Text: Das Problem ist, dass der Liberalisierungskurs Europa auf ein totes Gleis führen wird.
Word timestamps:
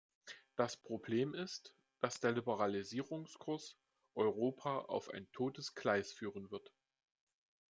Das 0.55 0.77
Problem 0.77 1.35
ist, 1.35 1.75
dass 1.99 2.19
der 2.19 2.31
Liberalisierungskurs 2.31 3.77
Europa 4.15 4.79
auf 4.79 5.11
ein 5.11 5.31
totes 5.31 5.75
Gleis 5.75 6.11
führen 6.11 6.49
wird. 6.49 6.73